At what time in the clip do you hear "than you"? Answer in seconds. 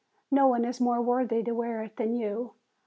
1.97-2.53